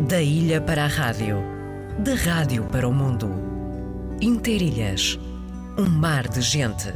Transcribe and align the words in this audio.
Da 0.00 0.20
ilha 0.20 0.60
para 0.60 0.84
a 0.84 0.88
rádio, 0.88 1.38
da 2.00 2.14
rádio 2.14 2.64
para 2.64 2.86
o 2.86 2.92
mundo. 2.92 3.30
Interilhas, 4.20 5.18
um 5.78 5.88
mar 5.88 6.28
de 6.28 6.42
gente. 6.42 6.92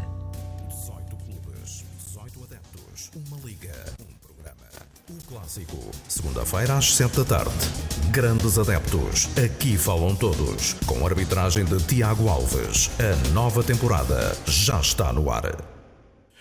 18 0.69 1.17
clubes, 1.17 1.85
18 2.05 2.45
adeptos, 2.45 3.11
uma 3.15 3.39
liga, 3.47 3.73
um 4.01 4.27
programa. 4.27 4.67
O 5.09 5.25
clássico, 5.27 5.79
segunda-feira 6.09 6.77
às 6.77 6.95
7 6.97 7.17
da 7.19 7.25
tarde. 7.25 7.53
Grandes 8.11 8.59
adeptos, 8.59 9.29
aqui 9.39 9.79
falam 9.79 10.15
todos. 10.15 10.75
Com 10.85 11.07
a 11.07 11.09
arbitragem 11.09 11.65
de 11.65 11.79
Tiago 11.85 12.29
Alves. 12.29 12.91
A 12.99 13.33
nova 13.33 13.63
temporada 13.63 14.37
já 14.45 14.81
está 14.81 15.13
no 15.13 15.31
ar. 15.31 15.78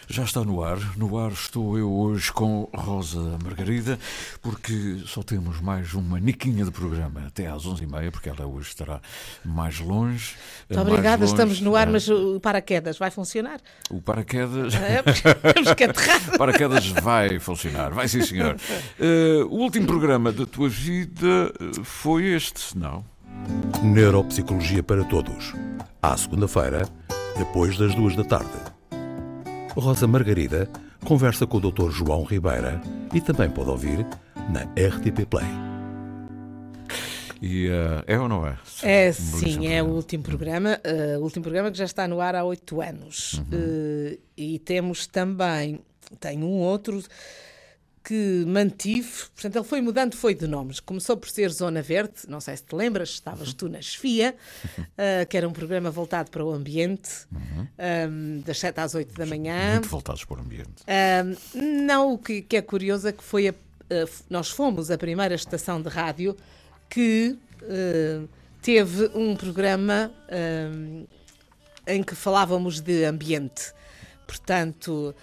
Já 0.09 0.23
está 0.23 0.41
no 0.41 0.63
ar. 0.63 0.77
No 0.97 1.17
ar 1.17 1.31
estou 1.31 1.77
eu 1.77 1.91
hoje 1.91 2.31
com 2.31 2.69
Rosa 2.73 3.37
Margarida, 3.43 3.99
porque 4.41 4.99
só 5.05 5.21
temos 5.21 5.59
mais 5.59 5.93
uma 5.93 6.17
niquinha 6.17 6.63
de 6.63 6.71
programa 6.71 7.25
até 7.27 7.47
às 7.47 7.63
11h30, 7.63 8.11
porque 8.11 8.29
ela 8.29 8.47
hoje 8.47 8.69
estará 8.69 9.01
mais 9.43 9.79
longe. 9.79 10.35
Muito 10.69 10.81
obrigada, 10.81 11.17
mais 11.17 11.31
longe, 11.31 11.33
estamos 11.33 11.61
no 11.61 11.75
ar, 11.75 11.89
eh, 11.89 11.91
mas 11.91 12.07
o 12.07 12.39
paraquedas 12.39 12.97
vai 12.97 13.11
funcionar? 13.11 13.59
O 13.89 14.01
paraquedas. 14.01 14.73
É, 14.75 15.03
Temos 15.53 15.73
que 15.73 15.83
aterrar. 15.83 16.21
Paraquedas 16.37 16.87
vai 16.87 17.37
funcionar, 17.37 17.91
vai 17.91 18.07
sim 18.07 18.21
senhor. 18.21 18.55
Eh, 18.97 19.43
o 19.43 19.55
último 19.55 19.87
programa 19.87 20.31
da 20.31 20.45
tua 20.45 20.69
vida 20.69 21.51
eh, 21.59 21.81
foi 21.83 22.27
este, 22.27 22.77
não? 22.77 23.03
Neuropsicologia 23.83 24.81
para 24.81 25.03
Todos. 25.03 25.53
À 26.01 26.15
segunda-feira, 26.15 26.87
depois 27.37 27.77
das 27.77 27.93
duas 27.93 28.15
da 28.15 28.23
tarde. 28.23 28.76
Rosa 29.79 30.07
Margarida 30.07 30.69
conversa 31.05 31.45
com 31.45 31.57
o 31.57 31.71
Dr. 31.71 31.91
João 31.91 32.23
Ribeira 32.23 32.81
e 33.13 33.21
também 33.21 33.49
pode 33.49 33.69
ouvir 33.69 34.05
na 34.49 34.61
RTP 34.61 35.25
Play. 35.29 35.45
E 37.41 37.67
eh, 37.67 38.03
é 38.07 38.19
ou 38.19 38.27
não 38.27 38.45
é? 38.47 38.57
É 38.81 39.11
sim, 39.11 39.67
é 39.67 39.81
o 39.83 39.87
último 39.87 40.23
programa, 40.23 40.79
o 41.19 41.23
último 41.23 41.43
programa 41.43 41.71
que 41.71 41.77
já 41.77 41.85
está 41.85 42.07
no 42.07 42.19
ar 42.19 42.35
há 42.35 42.43
oito 42.43 42.81
anos. 42.81 43.33
Uhum. 43.33 43.45
Eh, 43.53 44.17
e 44.35 44.59
temos 44.59 45.05
também, 45.05 45.79
tem 46.19 46.43
um 46.43 46.59
outro 46.59 47.01
que 48.07 48.45
mantive, 48.47 49.09
portanto 49.35 49.55
ele 49.57 49.65
foi 49.65 49.81
mudando, 49.81 50.15
foi 50.15 50.33
de 50.33 50.47
nomes. 50.47 50.79
Começou 50.79 51.17
por 51.17 51.27
ser 51.27 51.49
Zona 51.51 51.81
Verde, 51.81 52.13
não 52.29 52.39
sei 52.39 52.55
se 52.55 52.63
te 52.63 52.73
lembras, 52.73 53.09
estavas 53.09 53.53
tu 53.53 53.67
na 53.67 53.81
Chefia, 53.81 54.33
eh, 54.97 55.25
que 55.29 55.35
era 55.35 55.45
um 55.45 55.51
programa 55.51 55.91
voltado 55.91 56.31
para 56.31 56.41
o 56.45 56.53
ambiente, 56.53 57.27
eh, 57.77 58.07
das 58.45 58.59
7 58.59 58.79
às 58.79 58.95
8 58.95 59.13
da 59.13 59.25
manhã. 59.25 59.57
Uhum. 59.67 59.71
Muito 59.73 59.89
voltados 59.89 60.23
para 60.23 60.37
o 60.37 60.41
ambiente. 60.41 60.83
Ahm, 60.87 61.35
não, 61.85 62.13
o 62.13 62.17
que, 62.17 62.41
que 62.43 62.55
é 62.55 62.61
curioso 62.61 63.09
é 63.09 63.11
que 63.11 63.21
foi 63.23 63.49
a- 63.49 63.53
f- 63.89 64.23
nós 64.29 64.49
fomos 64.49 64.89
a 64.89 64.97
primeira 64.97 65.35
estação 65.35 65.81
de 65.81 65.89
rádio 65.89 66.37
que 66.89 67.37
eh, 67.63 68.21
teve 68.61 69.11
um 69.15 69.35
programa 69.35 70.09
em 71.85 72.01
que 72.03 72.15
falávamos 72.15 72.79
de 72.79 73.03
ambiente. 73.03 73.73
Portanto, 74.25 75.13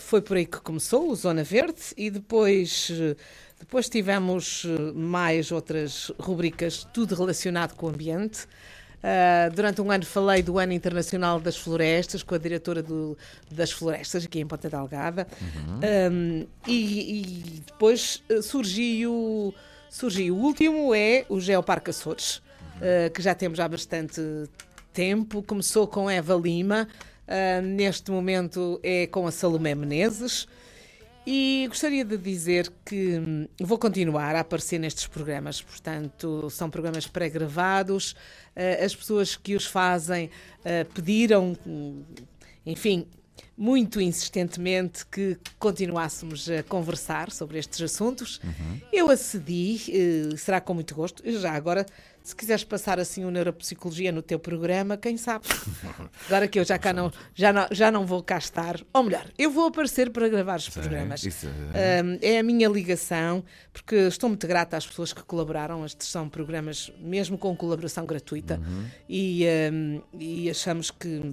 foi 0.00 0.22
por 0.22 0.36
aí 0.36 0.46
que 0.46 0.58
começou 0.60 1.10
o 1.10 1.14
Zona 1.14 1.44
Verde 1.44 1.80
e 1.96 2.10
depois, 2.10 2.90
eh, 2.90 3.14
depois 3.58 3.88
tivemos 3.88 4.64
eh, 4.64 4.92
mais 4.94 5.52
outras 5.52 6.10
rubricas, 6.18 6.86
tudo 6.92 7.14
relacionado 7.14 7.74
com 7.74 7.86
o 7.86 7.88
ambiente. 7.90 8.46
Uh, 8.96 9.54
durante 9.54 9.80
um 9.80 9.90
ano 9.92 10.04
falei 10.04 10.42
do 10.42 10.58
Ano 10.58 10.72
Internacional 10.72 11.38
das 11.38 11.56
Florestas 11.56 12.22
com 12.24 12.34
a 12.34 12.38
diretora 12.38 12.82
do- 12.82 13.16
das 13.52 13.70
Florestas 13.70 14.24
aqui 14.24 14.40
em 14.40 14.46
Ponta 14.46 14.68
Delgada. 14.68 15.28
Um, 16.10 16.46
e, 16.66 17.20
e 17.20 17.62
depois 17.66 18.22
surgiu, 18.42 19.54
surgiu 19.90 20.34
o 20.34 20.40
último 20.40 20.92
é 20.94 21.24
o 21.28 21.38
Geoparque 21.38 21.90
Açores 21.90 22.36
uh, 22.36 23.10
que 23.14 23.22
já 23.22 23.34
temos 23.34 23.60
há 23.60 23.68
bastante 23.68 24.20
tempo. 24.92 25.42
Começou 25.42 25.86
com 25.86 26.10
Eva 26.10 26.34
Lima 26.34 26.88
uh, 27.28 27.62
neste 27.62 28.10
momento 28.10 28.80
é 28.82 29.06
com 29.06 29.26
a 29.26 29.32
Salomé 29.32 29.74
Menezes 29.74 30.46
e 31.26 31.66
gostaria 31.68 32.04
de 32.04 32.16
dizer 32.16 32.72
que 32.84 33.18
hum, 33.18 33.48
vou 33.60 33.76
continuar 33.76 34.36
a 34.36 34.40
aparecer 34.40 34.78
nestes 34.78 35.08
programas, 35.08 35.60
portanto, 35.60 36.48
são 36.50 36.70
programas 36.70 37.08
pré-gravados. 37.08 38.14
eh, 38.54 38.84
as 38.84 38.94
pessoas 38.94 39.34
que 39.34 39.56
os 39.56 39.66
fazem 39.66 40.30
eh, 40.64 40.84
pediram, 40.84 41.56
hum, 41.66 42.04
enfim, 42.64 43.08
muito 43.56 44.00
insistentemente 44.00 45.06
que 45.06 45.38
continuássemos 45.58 46.48
a 46.50 46.62
conversar 46.62 47.30
sobre 47.30 47.58
estes 47.58 47.80
assuntos. 47.80 48.40
Eu 48.92 49.10
acedi, 49.10 49.80
eh, 49.90 50.36
será 50.36 50.60
com 50.60 50.74
muito 50.74 50.94
gosto. 50.94 51.22
Já 51.40 51.52
agora, 51.52 51.86
se 52.26 52.34
quiseres 52.34 52.64
passar 52.64 52.98
assim 52.98 53.24
o 53.24 53.30
neuropsicologia 53.30 54.10
no 54.10 54.20
teu 54.20 54.36
programa, 54.36 54.96
quem 54.96 55.16
sabe? 55.16 55.46
Agora 56.26 56.48
que 56.48 56.58
eu 56.58 56.64
já 56.64 56.76
cá 56.76 56.92
não, 56.92 57.12
já 57.32 57.52
não, 57.52 57.68
já 57.70 57.88
não 57.88 58.04
vou 58.04 58.20
cá 58.20 58.36
estar, 58.36 58.80
ou 58.92 59.04
melhor, 59.04 59.30
eu 59.38 59.48
vou 59.48 59.68
aparecer 59.68 60.10
para 60.10 60.28
gravar 60.28 60.56
os 60.56 60.68
programas. 60.68 61.22
isso 61.22 61.46
Um, 61.46 62.18
é 62.20 62.40
a 62.40 62.42
minha 62.42 62.68
ligação, 62.68 63.44
porque 63.72 63.94
estou 63.94 64.28
muito 64.28 64.44
grata 64.44 64.76
às 64.76 64.84
pessoas 64.84 65.12
que 65.12 65.22
colaboraram. 65.22 65.84
Estes 65.84 66.08
são 66.08 66.28
programas 66.28 66.92
mesmo 66.98 67.38
com 67.38 67.56
colaboração 67.56 68.04
gratuita 68.04 68.60
e, 69.08 69.46
um, 69.72 70.02
e 70.18 70.50
achamos 70.50 70.90
que 70.90 71.32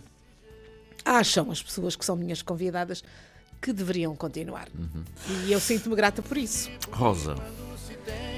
acham 1.05 1.51
as 1.51 1.61
pessoas 1.61 1.95
que 1.95 2.05
são 2.05 2.15
minhas 2.15 2.41
convidadas 2.41 3.03
que 3.61 3.71
deveriam 3.71 4.15
continuar. 4.15 4.67
E 5.45 5.51
eu 5.51 5.59
sinto-me 5.59 5.95
grata 5.95 6.21
por 6.21 6.37
isso. 6.37 6.69
Rosa, 6.91 7.35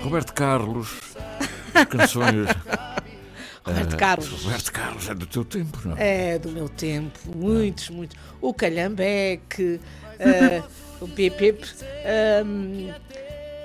Roberto 0.04 0.34
Carlos, 0.34 1.00
canções. 1.90 2.48
Roberto 3.66 3.94
eh, 3.96 3.98
Carlos. 3.98 4.44
Roberto 4.44 4.72
Carlos 4.72 5.10
é 5.10 5.16
do 5.16 5.26
teu 5.26 5.44
tempo, 5.44 5.80
não 5.84 5.98
é? 5.98 6.36
É 6.36 6.40
do 6.40 6.52
meu 6.52 6.70
tempo, 6.70 7.18
muitos, 7.36 7.90
muitos. 7.90 8.16
O 8.40 8.54
Calhambeque, 8.54 9.82
eh, 10.20 10.62
o 11.02 11.08
Pip 11.08 11.66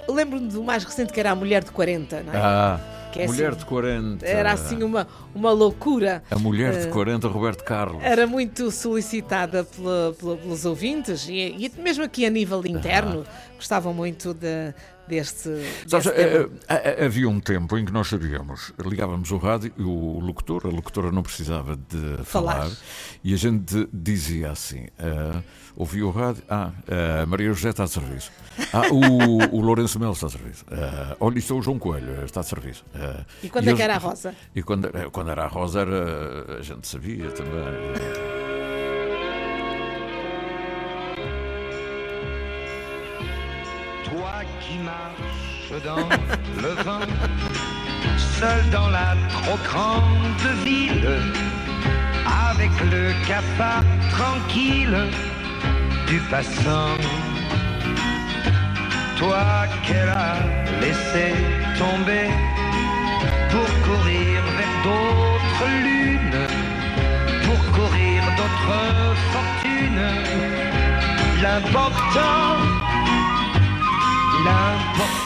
Lembro-me 0.08 0.48
do 0.48 0.62
mais 0.62 0.84
recente 0.84 1.12
que 1.12 1.20
era 1.20 1.30
a 1.30 1.34
Mulher 1.34 1.62
de 1.62 1.70
40, 1.70 2.22
não 2.22 2.32
é? 2.32 2.36
Ah, 2.36 2.80
Que 3.12 3.20
é 3.22 3.26
mulher 3.26 3.48
assim- 3.50 3.58
de 3.58 3.64
40. 3.66 4.26
Era 4.26 4.52
assim 4.52 4.82
uma, 4.82 5.06
uma 5.34 5.50
loucura. 5.52 6.22
A 6.30 6.38
mulher 6.38 6.72
de 6.78 6.86
eh, 6.88 6.90
40, 6.90 7.28
Roberto 7.28 7.64
Carlos. 7.64 8.02
Era 8.02 8.26
muito 8.26 8.70
solicitada 8.70 9.64
pela- 9.64 10.14
pela- 10.18 10.36
pelos 10.36 10.64
ouvintes 10.64 11.26
e, 11.28 11.32
e 11.58 11.72
mesmo 11.80 12.04
aqui 12.04 12.24
a 12.24 12.30
nível 12.30 12.62
interno 12.66 13.24
gostavam 13.60 13.94
muito 13.94 14.34
de, 14.34 14.74
deste. 15.06 15.48
Sabes, 15.86 16.06
eh, 16.08 16.48
eh, 16.68 16.96
eh, 17.00 17.04
havia 17.04 17.28
um 17.28 17.38
tempo 17.38 17.78
em 17.78 17.84
que 17.84 17.92
nós 17.92 18.08
sabíamos, 18.08 18.72
ligávamos 18.84 19.30
o 19.30 19.36
rádio 19.36 19.72
e 19.78 19.82
o 19.82 20.18
locutor, 20.18 20.62
a 20.66 20.68
locutora 20.70 21.12
não 21.12 21.22
precisava 21.22 21.76
de 21.76 22.24
falar, 22.24 22.54
Falar. 22.62 22.70
e 23.22 23.32
a 23.32 23.36
gente 23.36 23.88
dizia 23.92 24.50
assim: 24.50 24.88
eh, 24.98 25.42
ouvia 25.76 26.06
o 26.06 26.10
rádio, 26.10 26.42
ah, 26.48 26.72
eh, 26.88 27.24
Maria 27.26 27.52
José 27.52 27.68
está 27.70 27.84
de 27.84 27.90
serviço, 27.90 28.30
ah, 28.72 28.82
o, 28.92 29.56
o 29.56 29.60
Lourenço 29.60 29.98
Melo 30.00 30.12
está 30.12 30.26
de 30.26 30.32
serviço, 30.32 30.64
eh, 30.70 31.16
olha, 31.20 31.38
isto 31.38 31.52
é 31.52 31.56
o 31.56 31.62
João 31.62 31.78
Coelho, 31.78 32.24
está 32.24 32.40
de 32.40 32.46
serviço. 32.48 32.84
eh, 32.94 33.24
E 33.44 33.48
quando 33.48 33.64
é 33.66 33.70
eles- 33.70 33.76
que 33.78 33.82
era 33.82 33.94
a 33.94 33.98
Rosa? 33.98 34.34
E 34.54 34.62
quando, 34.62 34.88
quando 35.12 35.30
era 35.30 35.44
a 35.44 35.48
Rosa, 35.48 35.80
era, 35.80 36.58
a 36.58 36.62
gente 36.62 36.86
sabia 36.88 37.30
também. 37.30 38.39
Qui 44.70 44.78
marches 44.78 45.82
dans 45.84 46.08
le 46.64 46.72
vent, 46.84 47.06
seul 48.38 48.70
dans 48.70 48.88
la 48.88 49.16
trop 49.34 49.58
grande 49.68 50.46
ville, 50.64 51.08
avec 52.50 52.72
le 52.94 53.04
cafard 53.26 53.84
tranquille 54.10 54.98
du 56.06 56.18
passant. 56.30 56.96
Toi 59.18 59.66
qu'elle 59.84 60.08
a 60.08 60.36
laissé 60.80 61.26
tomber 61.78 62.28
pour 63.52 63.70
courir 63.86 64.36
vers 64.58 64.76
d'autres 64.86 65.68
lunes, 65.86 66.42
pour 67.44 67.60
courir 67.76 68.22
d'autres 68.38 69.16
fortunes. 69.32 70.08
L'important. 71.42 72.79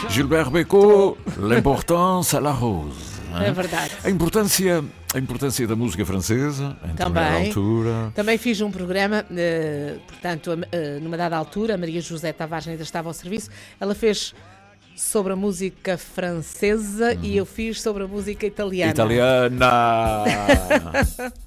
Gilbert 0.09 0.49
Bécaud, 0.49 1.17
l'importance 1.37 2.33
à 2.35 2.39
la 2.39 2.51
rose. 2.51 3.15
É 3.43 3.51
verdade. 3.51 3.91
A 4.03 4.09
importância, 4.09 4.83
a 5.13 5.19
importância 5.19 5.67
da 5.67 5.75
música 5.75 6.05
francesa, 6.05 6.77
em 6.89 6.95
Também. 6.95 7.47
altura. 7.47 8.11
Também 8.15 8.37
fiz 8.37 8.61
um 8.61 8.71
programa, 8.71 9.25
eh, 9.35 9.97
portanto, 10.07 10.57
eh, 10.71 10.99
numa 11.01 11.17
dada 11.17 11.35
altura, 11.35 11.77
Maria 11.77 11.99
José 11.99 12.31
Tavares 12.31 12.67
ainda 12.67 12.83
estava 12.83 13.09
ao 13.09 13.13
serviço, 13.13 13.49
ela 13.79 13.93
fez 13.93 14.33
sobre 14.95 15.33
a 15.33 15.35
música 15.35 15.97
francesa 15.97 17.13
e 17.21 17.35
eu 17.35 17.45
fiz 17.45 17.81
sobre 17.81 18.03
a 18.03 18.07
música 18.07 18.45
italiana. 18.45 18.91
Italiana! 18.91 20.23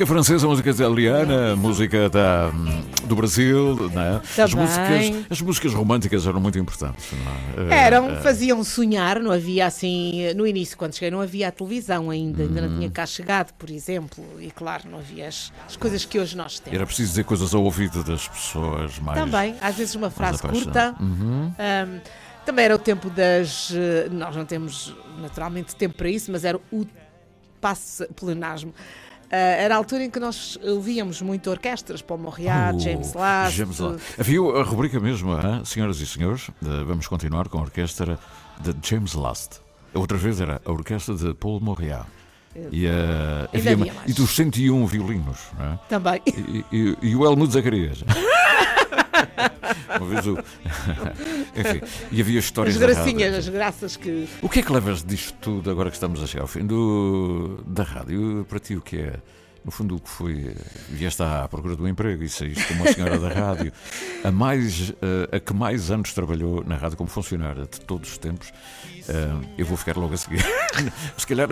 Música 0.00 0.14
francesa, 0.14 0.46
música 0.46 0.70
italiana, 0.70 1.54
música 1.54 2.08
da, 2.08 2.50
hum, 2.54 2.82
do 3.04 3.14
Brasil, 3.14 3.76
é? 3.94 4.42
As 4.42 4.54
músicas, 4.54 5.26
as 5.28 5.40
músicas 5.42 5.74
românticas 5.74 6.26
eram 6.26 6.40
muito 6.40 6.58
importantes. 6.58 7.06
Não 7.12 7.66
é? 7.68 7.74
Eh, 7.74 7.86
Eram, 7.86 8.08
eh, 8.08 8.20
faziam 8.22 8.64
sonhar, 8.64 9.20
não 9.20 9.30
havia 9.30 9.66
assim, 9.66 10.32
no 10.34 10.46
início, 10.46 10.78
quando 10.78 10.94
cheguei, 10.94 11.10
não 11.10 11.20
havia 11.20 11.48
a 11.48 11.50
televisão 11.52 12.08
ainda, 12.08 12.44
ainda 12.44 12.62
não 12.62 12.78
tinha 12.78 12.90
cá 12.90 13.04
chegado, 13.04 13.52
por 13.58 13.68
exemplo, 13.68 14.24
e 14.40 14.50
claro, 14.50 14.88
não 14.90 15.00
havia 15.00 15.28
as, 15.28 15.52
as 15.68 15.76
coisas 15.76 16.02
que 16.06 16.18
hoje 16.18 16.34
nós 16.34 16.58
temos. 16.58 16.74
Era 16.74 16.86
preciso 16.86 17.10
dizer 17.10 17.24
coisas 17.24 17.52
ao 17.52 17.62
ouvido 17.62 18.02
das 18.02 18.26
pessoas 18.26 18.98
mais. 19.00 19.18
Também, 19.18 19.54
às 19.60 19.74
vezes 19.74 19.94
uma 19.96 20.08
frase 20.08 20.40
curta. 20.40 20.94
Uhum. 20.98 21.52
Ahm, 21.58 22.00
também 22.46 22.64
era 22.64 22.74
o 22.74 22.78
tempo 22.78 23.10
das. 23.10 23.70
eh, 23.74 24.08
Nós 24.10 24.34
não 24.34 24.46
temos 24.46 24.94
naturalmente 25.20 25.76
tempo 25.76 25.94
para 25.98 26.08
isso, 26.08 26.32
mas 26.32 26.42
era 26.42 26.58
o 26.72 26.86
passe 27.60 28.06
pleonasmo. 28.16 28.72
Ah, 29.30 29.36
era 29.36 29.74
a 29.74 29.78
altura 29.78 30.04
em 30.04 30.10
que 30.10 30.18
nós 30.18 30.58
ouvíamos 30.62 31.22
muito 31.22 31.48
orquestras, 31.50 32.02
Paul 32.02 32.18
Morriat, 32.20 32.74
Oh, 32.76 32.80
James 32.80 33.14
Last. 33.14 33.56
James 33.56 33.78
Last. 33.78 34.02
Havia 34.20 34.40
a 34.40 34.62
rubrica 34.62 34.98
mesmo, 34.98 35.32
hã? 35.32 35.64
senhoras 35.64 36.00
e 36.00 36.06
senhores, 36.06 36.50
de- 36.60 36.84
vamos 36.84 37.06
continuar 37.06 37.48
com 37.48 37.58
a 37.58 37.62
orquestra 37.62 38.18
de 38.60 38.74
James 38.88 39.14
Last. 39.14 39.60
Outra 39.94 40.18
vez 40.18 40.40
era 40.40 40.60
a 40.64 40.70
orquestra 40.72 41.14
de 41.14 41.32
Paul 41.34 41.60
Morriat. 41.60 42.06
E, 42.72 42.84
eh, 42.86 43.48
Ainda 43.52 43.70
havia 43.72 43.92
mais. 43.94 44.10
e 44.10 44.12
dos 44.12 44.34
101 44.34 44.84
violinos. 44.86 45.38
É? 45.60 45.78
Também. 45.88 46.20
E, 46.26 46.64
e, 46.72 46.96
e 47.02 47.14
o 47.16 47.24
Helmut 47.24 47.52
Zacarias. 47.52 48.02
Uma 49.98 50.06
vez 50.08 50.26
o. 50.26 50.38
Enfim, 51.56 51.80
e 52.12 52.20
havia 52.20 52.38
histórias 52.38 52.76
As 52.76 52.80
gracinhas, 52.80 53.34
as 53.34 53.48
graças 53.48 53.96
que. 53.96 54.28
O 54.42 54.48
que 54.48 54.60
é 54.60 54.62
que 54.62 54.72
levas 54.72 55.04
disto 55.04 55.34
tudo 55.40 55.70
agora 55.70 55.90
que 55.90 55.96
estamos 55.96 56.22
a 56.22 56.26
chegar 56.26 56.42
ao 56.42 56.48
fim 56.48 56.66
do, 56.66 57.62
da 57.66 57.82
rádio? 57.82 58.46
Para 58.48 58.58
ti, 58.58 58.76
o 58.76 58.80
que 58.80 58.96
é? 58.98 59.14
No 59.64 59.70
fundo, 59.70 59.96
o 59.96 60.00
que 60.00 60.08
foi? 60.08 60.54
Vieste 60.88 61.22
à 61.22 61.46
procura 61.48 61.76
do 61.76 61.86
emprego 61.86 62.22
e 62.22 62.28
saíste 62.28 62.64
como 62.64 62.82
uma 62.82 62.92
senhora 62.92 63.18
da 63.18 63.28
rádio. 63.28 63.72
A, 64.24 64.30
mais, 64.30 64.90
eh, 65.02 65.36
a 65.36 65.40
que 65.40 65.52
mais 65.52 65.90
anos 65.90 66.14
trabalhou 66.14 66.64
na 66.64 66.76
rádio 66.76 66.96
como 66.96 67.10
funcionária 67.10 67.64
de 67.64 67.80
todos 67.80 68.10
os 68.12 68.18
tempos. 68.18 68.52
Eh, 69.08 69.48
eu 69.58 69.66
vou 69.66 69.76
ficar 69.76 69.96
logo 69.96 70.14
a 70.14 70.16
seguir. 70.16 70.44
Se 71.16 71.26
calhar. 71.26 71.48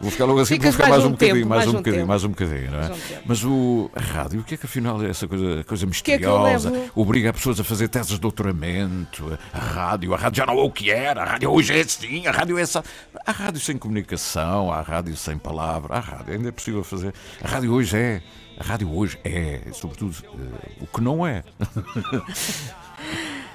vou 0.00 0.10
ficar 0.10 0.26
logo 0.26 0.40
a 0.40 0.46
seguir, 0.46 0.62
vou 0.62 0.72
Ficas 0.72 0.74
ficar 0.74 0.88
mais 0.88 0.90
mais, 0.90 1.04
um 1.04 1.08
um 1.08 1.12
bocadinho, 1.12 1.36
tempo, 1.36 1.48
mais, 1.48 1.58
mais 1.58 1.66
um 1.66 1.70
um 1.70 1.80
bocadinho, 1.80 2.06
mais 2.06 2.24
um 2.24 2.28
bocadinho, 2.28 2.70
não 2.70 2.80
é? 2.80 2.92
Um. 2.92 3.22
Mas 3.24 3.44
o, 3.44 3.90
a 3.94 4.00
rádio, 4.00 4.40
o 4.40 4.44
que 4.44 4.54
é 4.54 4.56
que 4.56 4.66
afinal 4.66 5.02
é 5.02 5.10
essa 5.10 5.26
coisa, 5.26 5.64
coisa 5.64 5.86
que 5.86 6.12
é 6.12 6.18
que 6.18 6.26
misteriosa? 6.26 6.72
Obriga 6.94 7.30
as 7.30 7.36
pessoas 7.36 7.58
a 7.60 7.64
fazer 7.64 7.88
teses 7.88 8.12
de 8.12 8.20
doutoramento. 8.20 9.38
A 9.52 9.58
rádio, 9.58 10.14
a 10.14 10.16
rádio 10.16 10.38
já 10.38 10.46
não 10.46 10.58
é 10.58 10.62
o 10.62 10.70
que 10.70 10.90
era. 10.90 11.22
A 11.22 11.24
rádio 11.24 11.50
hoje 11.50 11.72
é 11.72 11.80
assim. 11.80 12.26
A 12.26 12.30
rádio 12.30 12.58
é 12.58 12.62
essa. 12.62 12.84
Há 13.26 13.32
rádio 13.32 13.60
sem 13.60 13.78
comunicação, 13.78 14.70
há 14.72 14.82
rádio 14.82 15.16
sem 15.16 15.38
palavra. 15.38 15.96
Há 15.96 16.00
rádio, 16.00 16.34
ainda 16.34 16.48
é 16.48 16.52
possível 16.52 16.84
fazer. 16.96 17.14
A 17.42 17.48
rádio 17.48 17.72
hoje 17.72 17.96
é. 17.96 18.22
A 18.58 18.64
rádio 18.64 18.94
hoje 18.94 19.18
é, 19.24 19.62
sobretudo, 19.72 20.14
eh, 20.24 20.72
o 20.82 20.86
que 20.86 21.00
não 21.00 21.26
é. 21.26 21.42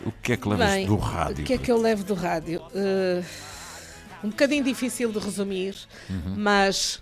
o 0.05 0.11
que 0.11 0.33
é 0.33 0.37
que 0.37 0.47
levas 0.47 0.69
Bem, 0.71 0.85
do 0.87 0.95
rádio? 0.97 1.43
O 1.43 1.47
que 1.47 1.53
é 1.53 1.57
que 1.57 1.71
eu 1.71 1.77
levo 1.79 2.03
do 2.03 2.13
rádio? 2.13 2.61
Eh, 2.73 3.23
um 4.23 4.29
bocadinho 4.29 4.63
difícil 4.63 5.11
de 5.11 5.19
resumir, 5.19 5.75
Uhum. 6.09 6.35
mas 6.37 7.01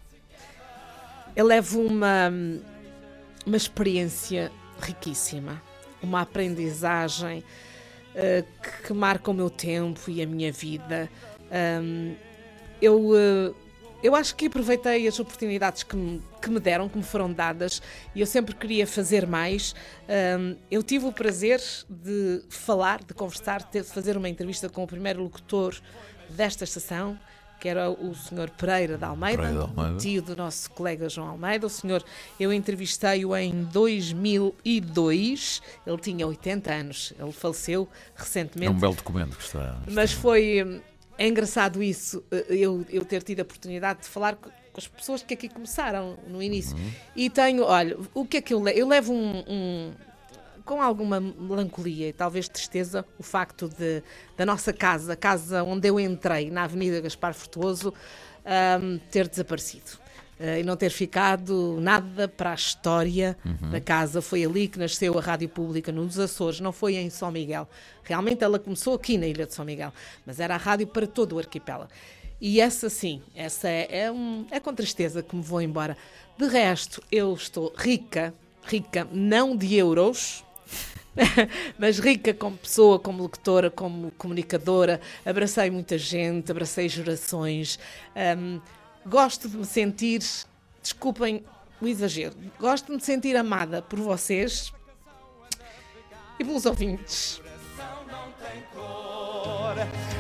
eu 1.36 1.46
levo 1.46 1.82
uma, 1.82 2.32
uma 3.46 3.58
experiência 3.58 4.52
riquíssima, 4.80 5.62
uma 6.02 6.22
aprendizagem 6.22 7.44
eh, 8.14 8.44
que, 8.62 8.88
que 8.88 8.94
marca 8.94 9.32
o 9.32 9.34
meu 9.34 9.50
tempo 9.50 10.00
e 10.10 10.22
a 10.22 10.28
minha 10.28 10.52
vida. 10.52 11.10
Ahm, 11.52 12.14
eu, 12.82 13.56
eu 14.06 14.16
acho 14.16 14.36
que 14.36 14.46
aproveitei 14.48 15.08
as 15.08 15.20
oportunidades 15.20 15.84
que 15.84 15.96
me, 15.96 16.22
que 16.42 16.50
me 16.50 16.60
deram, 16.60 16.88
que 16.90 16.98
me 16.98 17.04
foram 17.04 17.32
dadas, 17.32 17.82
e 18.14 18.22
eu 18.22 18.26
sempre 18.28 18.54
queria 18.56 18.86
fazer 18.86 19.26
mais. 19.28 19.74
Eu 20.70 20.84
tive 20.84 21.06
o 21.06 21.12
prazer 21.12 21.62
de 21.90 22.42
falar, 22.50 23.04
de 23.04 23.14
conversar, 23.14 23.64
de 23.72 23.84
fazer 23.84 24.16
uma 24.18 24.30
entrevista 24.30 24.70
com 24.70 24.84
o 24.84 24.88
primeiro 24.88 25.24
locutor 25.24 25.76
desta 26.30 26.64
estação, 26.64 27.18
que 27.60 27.70
era 27.70 27.90
o 27.90 28.14
Sr. 28.14 28.50
Pereira 28.58 28.98
de 28.98 29.04
Almeida, 29.06 29.42
Pereira 29.42 29.62
Almeida. 29.64 29.98
tio 29.98 30.22
do 30.22 30.36
nosso 30.36 30.70
colega 30.72 31.08
João 31.10 31.30
Almeida. 31.30 31.66
O 31.66 31.70
senhor, 31.70 32.04
eu 32.40 32.52
entrevistei-o 32.54 33.36
em 33.36 33.64
2002, 33.64 35.62
ele 35.88 35.98
tinha 35.98 36.28
80 36.28 36.74
anos, 36.74 37.14
ele 37.20 37.32
faleceu 37.32 37.88
É 38.16 38.22
recentemente. 38.22 38.72
um 38.72 38.80
belo 38.80 38.94
documento 38.96 39.38
que 39.38 39.44
está. 39.44 39.82
Mas 39.90 40.12
foi 40.12 40.82
é 41.18 41.28
engraçado 41.28 41.82
isso, 41.82 42.24
eh, 42.32 42.46
eu, 42.50 42.86
eu 42.90 43.06
ter 43.06 43.24
tido 43.24 43.40
a 43.40 43.44
oportunidade 43.44 44.02
de 44.02 44.08
falar 44.08 44.36
co- 44.36 44.50
com 44.50 44.80
as 44.80 44.88
pessoas 44.88 45.24
que 45.24 45.34
aqui 45.34 45.48
começaram 45.50 46.18
no 46.28 46.42
início. 46.44 46.76
E 47.16 47.30
tenho, 47.30 47.64
olha, 47.64 47.98
o 48.14 48.26
que 48.26 48.38
é 48.38 48.42
que 48.42 48.54
eu 48.54 48.60
levo? 48.62 48.78
Eu 48.80 48.88
levo 48.88 49.14
um, 49.14 49.44
um- 49.48 49.92
com 50.66 50.82
alguma 50.82 51.20
melancolia 51.22 52.10
e 52.10 52.14
talvez 52.14 52.50
tristeza 52.50 53.06
o 53.20 53.24
facto 53.24 53.70
de 53.70 54.02
da 54.36 54.46
nossa 54.46 54.74
casa, 54.74 55.14
a 55.14 55.16
casa 55.16 55.64
onde 55.64 55.88
eu 55.88 56.00
entrei, 56.00 56.50
na 56.50 56.64
Avenida 56.64 57.00
Gaspar 57.02 57.34
Frutuoso, 57.36 57.94
hum, 58.82 59.00
ter 59.12 59.28
desaparecido. 59.28 60.04
Eh, 60.40 60.60
e 60.60 60.64
não 60.64 60.76
ter 60.76 60.90
ficado 60.90 61.78
nada 61.80 62.28
para 62.28 62.52
a 62.52 62.56
história 62.56 63.38
da 63.72 63.80
casa. 63.80 64.22
Foi 64.22 64.44
ali 64.44 64.68
que 64.68 64.78
nasceu 64.78 65.18
a 65.18 65.22
Rádio 65.22 65.48
Pública 65.48 65.92
nos 65.94 66.20
Açores, 66.20 66.60
não 66.60 66.74
foi 66.74 66.96
em 66.98 67.10
São 67.10 67.32
Miguel. 67.32 67.68
Realmente 68.04 68.44
ela 68.44 68.60
começou 68.60 68.96
aqui 68.96 69.18
na 69.18 69.26
Ilha 69.28 69.46
de 69.46 69.54
São 69.54 69.64
Miguel, 69.64 69.94
mas 70.26 70.40
era 70.42 70.56
a 70.56 70.58
rádio 70.58 70.88
para 70.88 71.08
todo 71.08 71.34
o 71.36 71.40
arquipélago. 71.40 71.90
E 72.42 72.60
essa 72.60 72.90
sim, 72.90 73.22
essa 73.34 73.70
é, 73.70 73.88
é, 73.90 74.12
um- 74.12 74.46
é 74.52 74.60
com 74.60 74.74
tristeza 74.74 75.24
que 75.24 75.34
me 75.36 75.42
vou 75.42 75.62
embora. 75.62 75.96
De 76.38 76.48
resto, 76.48 77.02
eu 77.10 77.34
estou 77.34 77.74
rica, 77.78 78.34
rica 78.66 79.08
não 79.14 79.56
de 79.56 79.74
euros, 79.76 80.44
mas 81.80 81.98
rica 81.98 82.34
como 82.34 82.58
pessoa, 82.58 83.00
como 83.00 83.22
locutora, 83.24 83.70
como 83.72 84.12
comunicadora. 84.18 85.00
Abracei 85.26 85.70
muita 85.70 85.98
gente, 85.98 86.52
abracei 86.52 86.90
gerações. 86.90 87.80
Hum, 88.38 88.60
gosto 89.06 89.48
de 89.48 89.58
me 89.58 89.66
sentir, 89.66 90.22
desculpem 90.82 91.44
o 91.82 91.88
exagero, 91.88 92.36
gosto 92.60 92.88
de 92.88 92.94
me 92.94 93.02
sentir 93.02 93.36
amada 93.36 93.82
por 93.82 94.00
vocês 94.00 94.74
e 96.40 96.44
pelos 96.44 96.66
ouvintes. 96.66 97.42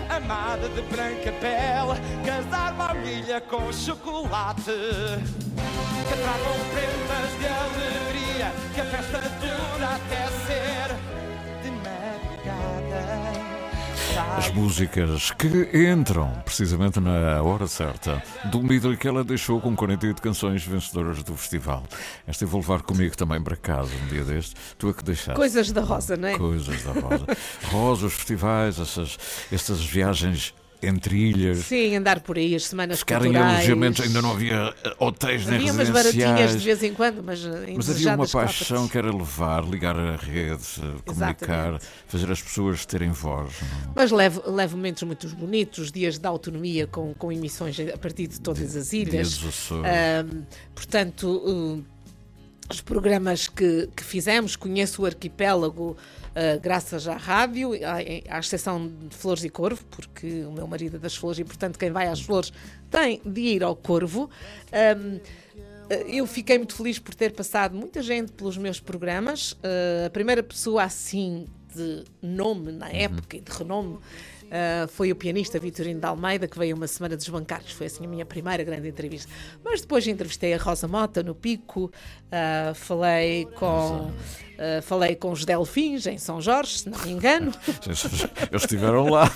Amada 0.10 0.70
de 0.70 0.82
branca 0.84 1.32
pele 1.32 2.26
Casar 2.26 2.74
baunilha 2.74 3.42
com 3.42 3.72
chocolate 3.72 4.64
Que 4.64 6.16
tragam 6.16 6.58
prendas 6.74 7.40
de 7.40 7.48
alegria 7.48 8.52
Que 8.74 8.82
a 8.82 8.86
festa 8.86 9.20
dura 9.40 9.96
até 9.96 10.28
ser 10.46 10.75
As 14.38 14.52
músicas 14.52 15.32
que 15.32 15.48
entram 15.92 16.30
precisamente 16.44 17.00
na 17.00 17.42
hora 17.42 17.68
certa 17.68 18.22
do 18.52 18.60
líder 18.62 18.98
que 18.98 19.08
ela 19.08 19.24
deixou 19.24 19.62
com 19.62 19.76
48 19.76 20.22
canções 20.22 20.66
vencedoras 20.66 21.24
do 21.24 21.36
festival. 21.38 21.84
Esta 22.28 22.44
eu 22.44 22.48
vou 22.48 22.60
levar 22.60 22.82
comigo 22.82 23.16
também 23.16 23.42
para 23.42 23.56
casa 23.56 23.92
um 24.04 24.08
dia 24.08 24.24
deste. 24.24 24.56
Tu 24.78 24.90
é 24.90 24.94
que 24.94 25.04
deixaste. 25.04 25.36
Coisas 25.36 25.72
da 25.72 25.82
Rosa, 25.82 26.18
não 26.18 26.28
é? 26.28 26.38
Coisas 26.38 26.84
da 26.84 26.92
Rosa. 26.92 27.26
Rosa, 27.72 28.06
os 28.08 28.14
festivais, 28.14 28.80
essas, 28.80 29.18
estas 29.52 29.84
viagens 29.84 30.54
entre 30.82 31.16
ilhas. 31.18 31.60
Sim, 31.60 31.96
andar 31.96 32.20
por 32.20 32.38
aí, 32.38 32.56
as 32.56 32.66
semanas 32.68 33.00
Ficar 33.00 33.22
em 33.22 33.26
culturais. 33.26 33.56
alojamentos, 33.58 34.02
ainda 34.06 34.22
não 34.22 34.32
havia 34.32 34.74
eh, 34.84 34.96
hotéis 35.00 35.46
nem 35.46 35.56
Havia 35.56 35.72
umas 35.74 35.90
baratinhas 35.90 36.52
de 36.54 36.58
vez 36.66 36.84
em 36.84 36.94
quando, 36.94 37.24
mas 37.24 37.40
Mas 37.76 37.90
havia 37.90 38.16
uma 38.16 38.28
paixão 38.28 38.78
cópias. 38.78 38.92
que 38.92 38.98
era 38.98 39.12
levar, 39.16 39.64
ligar 39.66 39.98
a 39.98 40.16
rede, 40.16 40.62
eh, 40.80 41.02
comunicar, 41.06 41.80
fazer 42.08 42.32
as 42.32 42.42
pessoas 42.42 42.86
terem 42.86 43.12
voz. 43.12 43.52
não 43.62 43.68
é? 43.68 43.94
Mas 43.96 44.12
levo, 44.12 44.44
levo 44.52 44.76
momentos 44.78 45.04
muito 45.04 45.28
bonitos, 45.36 45.92
dias 45.92 46.18
de 46.18 46.28
autonomia 46.28 46.86
com, 46.88 47.14
com 47.14 47.32
emissões 47.32 47.80
a 47.80 47.98
partir 47.98 48.28
de 48.28 48.40
todas 48.40 48.76
as 48.76 48.94
ilhas. 48.94 49.12
Dias 49.12 49.38
dos 49.38 49.50
Açores. 49.50 49.86
Ahm, 49.92 50.44
portanto, 50.74 51.28
uh, 51.46 51.84
os 52.70 52.82
programas 52.82 53.48
que, 53.48 53.88
que 53.96 54.04
fizemos, 54.04 54.56
conheço 54.56 55.04
o 55.04 55.06
arquipélago 55.06 55.92
uh, 55.92 56.60
graças 56.62 57.08
à 57.08 57.16
rádio, 57.16 57.74
à, 57.86 58.36
à 58.36 58.40
exceção 58.40 58.88
de 58.88 59.16
Flores 59.16 59.44
e 59.44 59.50
Corvo, 59.50 59.84
porque 59.92 60.44
o 60.44 60.52
meu 60.52 60.68
marido 60.68 60.98
é 60.98 61.00
das 61.00 61.16
flores 61.16 61.40
e, 61.40 61.44
portanto, 61.44 61.78
quem 61.78 61.92
vai 61.92 62.08
às 62.08 62.22
flores 62.22 62.52
tem 62.90 63.22
de 63.26 63.42
ir 63.42 63.64
ao 63.64 63.76
Corvo. 63.76 64.30
Ahm, 64.72 65.20
eu 66.08 66.26
fiquei 66.26 66.58
muito 66.58 66.76
feliz 66.76 66.98
por 66.98 67.14
ter 67.14 67.32
passado 67.32 67.76
muita 67.76 68.02
gente 68.02 68.32
pelos 68.32 68.58
meus 68.58 68.80
programas. 68.80 69.52
Uh, 69.52 70.08
a 70.08 70.10
primeira 70.10 70.42
pessoa 70.42 70.84
assim 70.84 71.46
de 71.76 72.04
nome 72.22 72.72
na 72.72 72.90
época 72.90 73.38
e 73.38 73.42
de 73.42 73.52
renome 73.52 74.00
Uh, 74.46 74.88
foi 74.88 75.12
o 75.12 75.16
pianista 75.16 75.60
Vitorino 75.60 76.00
de 76.00 76.06
Almeida 76.06 76.48
que 76.48 76.58
veio 76.58 76.76
uma 76.76 76.88
semana 76.88 77.18
dos 77.18 77.28
bancários. 77.28 77.72
Foi 77.72 77.88
assim 77.88 78.06
a 78.06 78.08
minha 78.08 78.26
primeira 78.26 78.64
grande 78.64 78.88
entrevista. 78.88 79.32
Mas 79.64 79.82
depois 79.82 80.06
entrevistei 80.08 80.54
a 80.54 80.58
Rosa 80.58 80.88
Mota 80.88 81.24
no 81.24 81.34
Pico, 81.34 81.86
uh, 81.86 82.76
falei 82.76 83.46
com. 83.56 84.12
Uh, 84.56 84.82
falei 84.84 85.18
com 85.18 85.32
os 85.32 85.44
Delfins 85.44 86.08
em 86.08 86.18
São 86.18 86.40
Jorge, 86.40 86.80
se 86.80 86.90
não 86.90 86.98
me 87.00 87.12
engano. 87.12 87.52
Eles 88.50 88.62
estiveram 88.62 89.10
lá. 89.10 89.30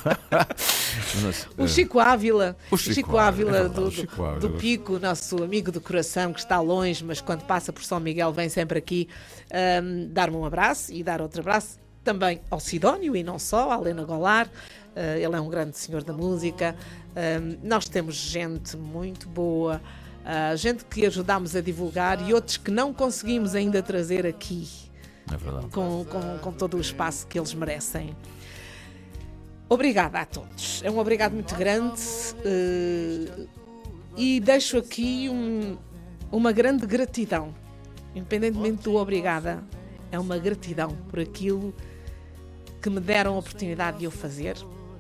o 1.57 1.67
Chico 1.67 1.99
Ávila, 1.99 2.55
o 2.71 2.77
Chico, 2.77 2.93
Chico 2.93 3.17
Ávila, 3.17 3.57
é 3.57 3.67
do, 3.67 3.87
o 3.87 3.91
Chico 3.91 4.23
Ávila. 4.23 4.39
do 4.39 4.49
Pico, 4.51 4.97
nosso 4.97 5.43
amigo 5.43 5.73
do 5.73 5.81
coração 5.81 6.31
que 6.31 6.39
está 6.39 6.61
longe, 6.61 7.03
mas 7.03 7.19
quando 7.19 7.43
passa 7.43 7.73
por 7.73 7.83
São 7.83 7.99
Miguel 7.99 8.31
vem 8.31 8.47
sempre 8.47 8.77
aqui 8.77 9.09
um, 9.83 10.07
dar-me 10.07 10.37
um 10.37 10.45
abraço 10.45 10.93
e 10.93 11.03
dar 11.03 11.21
outro 11.21 11.41
abraço 11.41 11.77
também 12.03 12.41
ao 12.49 12.59
Sidónio 12.59 13.15
e 13.15 13.23
não 13.23 13.37
só, 13.37 13.71
à 13.71 13.75
Helena 13.75 14.03
Golar. 14.03 14.49
Uh, 14.99 15.15
ele 15.15 15.33
é 15.33 15.39
um 15.39 15.47
grande 15.47 15.77
senhor 15.77 16.03
da 16.03 16.11
música. 16.11 16.75
Uh, 17.11 17.57
nós 17.63 17.87
temos 17.87 18.15
gente 18.15 18.75
muito 18.75 19.29
boa, 19.29 19.81
uh, 20.25 20.57
gente 20.57 20.83
que 20.83 21.05
ajudamos 21.05 21.55
a 21.55 21.61
divulgar 21.61 22.21
e 22.27 22.33
outros 22.33 22.57
que 22.57 22.69
não 22.69 22.93
conseguimos 22.93 23.55
ainda 23.55 23.81
trazer 23.81 24.27
aqui. 24.27 24.67
É 25.31 25.37
verdade. 25.37 25.67
Com, 25.67 26.03
com, 26.03 26.37
com 26.39 26.51
todo 26.51 26.75
o 26.75 26.81
espaço 26.81 27.25
que 27.27 27.39
eles 27.39 27.53
merecem. 27.53 28.13
Obrigada 29.69 30.19
a 30.19 30.25
todos. 30.25 30.81
É 30.83 30.91
um 30.91 30.99
obrigado 30.99 31.31
muito 31.31 31.55
grande 31.55 32.01
e 34.17 34.41
deixo 34.41 34.77
aqui 34.77 35.29
um, 35.29 35.77
uma 36.29 36.51
grande 36.51 36.85
gratidão, 36.85 37.55
independentemente 38.13 38.83
do 38.83 38.95
obrigada, 38.95 39.63
é 40.11 40.19
uma 40.19 40.37
gratidão 40.37 40.97
por 41.07 41.19
aquilo 41.19 41.73
que 42.81 42.89
me 42.89 42.99
deram 42.99 43.35
a 43.35 43.37
oportunidade 43.37 43.99
de 43.99 44.05
eu 44.05 44.11
fazer, 44.11 44.57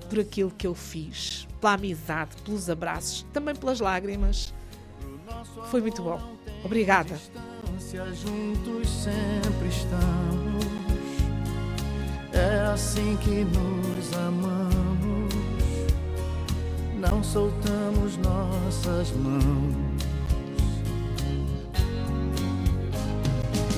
por 0.09 0.19
aquilo 0.19 0.51
que 0.51 0.65
eu 0.65 0.73
fiz, 0.73 1.47
pela 1.61 1.73
amizade, 1.73 2.35
pelos 2.43 2.69
abraços, 2.69 3.25
também 3.31 3.55
pelas 3.55 3.79
lágrimas. 3.79 4.53
Foi 5.69 5.79
muito 5.79 6.01
bom. 6.01 6.19
Obrigada. 6.63 7.19
Juntos 8.13 8.89
sempre 8.89 9.67
estamos. 9.69 10.65
É 12.33 12.71
assim 12.73 13.17
que 13.17 13.45
nos 13.45 14.13
amamos. 14.13 15.33
Não 16.99 17.23
soltamos 17.23 18.17
nossas 18.17 19.11
mãos. 19.11 19.89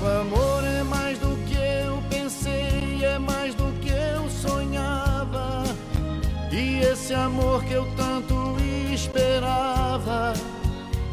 O 0.01 0.07
amor 0.21 0.63
é 0.63 0.83
mais 0.83 1.19
do 1.19 1.35
que 1.35 1.40
esse 7.12 7.20
amor 7.20 7.62
que 7.65 7.74
eu 7.74 7.86
tanto 7.98 8.56
esperava, 8.94 10.32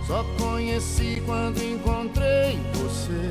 só 0.07 0.25
conheci 0.39 1.21
quando 1.27 1.61
encontrei 1.61 2.57
você. 2.75 3.31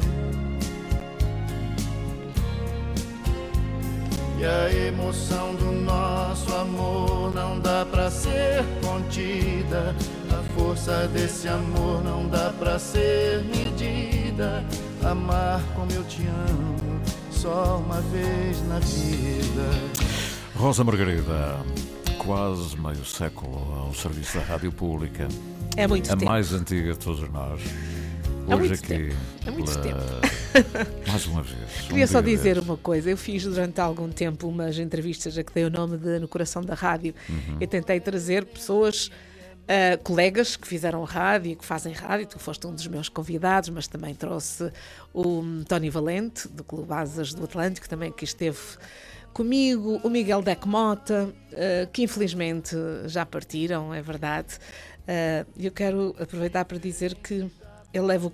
E 4.38 4.46
a 4.46 4.88
emoção 4.88 5.56
do 5.56 5.72
nosso 5.72 6.54
amor 6.54 7.34
não 7.34 7.58
dá 7.58 7.86
pra 7.90 8.12
ser 8.12 8.66
contida. 8.84 9.96
A 10.30 10.44
força 10.60 11.08
desse 11.08 11.48
amor 11.48 12.04
não 12.04 12.28
dá 12.28 12.54
pra 12.60 12.78
ser 12.78 13.46
medida. 13.46 14.66
Amar 15.06 15.62
como 15.74 15.90
eu 15.94 16.04
te 16.04 16.28
amo, 16.28 17.00
só 17.32 17.78
uma 17.78 18.02
vez 18.02 18.62
na 18.68 18.80
vida. 18.80 19.72
Rosa 20.54 20.84
Margarida, 20.84 21.60
quase 22.28 22.78
meio 22.78 23.06
século 23.06 23.58
ao 23.74 23.94
serviço 23.94 24.38
da 24.38 24.44
rádio 24.44 24.70
pública. 24.72 25.30
É 25.78 25.88
muito 25.88 26.12
a 26.12 26.18
tempo. 26.18 26.30
mais 26.30 26.52
antiga 26.54 26.92
de 26.92 27.00
todos 27.00 27.28
nós. 27.30 27.62
Hoje 28.48 28.58
muito 28.60 28.74
aqui. 28.74 28.88
tempo. 28.88 29.16
É 29.46 29.52
muito 29.52 29.80
pela- 29.80 30.22
Mais 31.08 31.26
uma 31.26 31.42
vez. 31.42 31.82
Queria 31.88 32.04
um 32.04 32.08
só 32.08 32.20
dizer 32.20 32.56
destes. 32.56 32.64
uma 32.70 32.76
coisa. 32.78 33.10
Eu 33.10 33.16
fiz 33.18 33.44
durante 33.44 33.80
algum 33.80 34.10
tempo 34.10 34.48
umas 34.50 34.78
entrevistas 34.78 35.38
a 35.38 35.44
que 35.44 35.54
dei 35.54 35.64
o 35.64 35.70
nome 35.70 35.98
de 35.98 36.20
No 36.20 36.28
Coração 36.28 36.62
da 36.62 36.74
Rádio. 36.74 37.16
Uhum. 37.30 37.58
Eu 37.62 37.68
tentei 37.68 38.00
trazer 38.02 38.46
pessoas, 38.46 39.10
ah, 39.68 39.98
colegas 40.04 40.58
que 40.58 40.68
fizeram 40.68 41.02
rádio 41.06 41.56
que 41.56 41.66
fazem 41.66 41.94
rádio. 41.94 42.26
Tu 42.28 42.40
foste 42.40 42.68
um 42.68 42.74
dos 42.74 42.88
meus 42.88 43.08
convidados, 43.08 43.70
mas 43.70 43.88
também 43.88 44.14
trouxe 44.14 44.70
o 45.14 45.44
Tony 45.66 45.90
Valente, 45.90 46.50
do 46.50 46.64
Clube 46.64 46.92
Asas 46.92 47.34
do 47.34 47.46
Atlântico, 47.46 47.88
também 47.88 48.12
que 48.12 48.26
esteve 48.26 48.58
comigo, 49.38 50.01
o 50.03 50.10
Miguel 50.10 50.41
Deck 50.41 50.67
Mota, 50.67 51.32
ah, 51.53 51.88
que 51.94 52.01
infelizmente 52.01 52.75
já 53.06 53.24
partiram, 53.24 53.94
é 53.94 54.01
verdade. 54.01 54.58
Ah, 55.08 55.46
eu 55.56 55.72
quero 55.72 56.15
aproveitar 56.20 56.65
para 56.65 56.79
dizer 56.79 57.13
que 57.13 57.48
eu 57.94 58.03
levo 58.03 58.34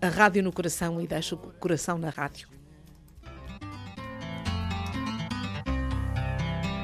a 0.00 0.08
rádio 0.08 0.42
no 0.42 0.50
coração 0.50 0.98
e 1.02 1.06
deixo 1.06 1.34
o 1.34 1.38
coração 1.60 1.98
na 1.98 2.08
rádio. 2.08 2.48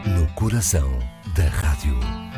No 0.04 0.34
coração 0.34 0.98
da 1.34 1.44
rádio. 1.44 2.33